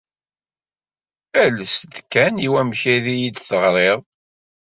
Ales-d 1.43 1.93
kan 2.11 2.35
i 2.45 2.47
wamek 2.53 2.81
ay 2.95 3.05
iyi-d-teɣrid? 3.13 3.99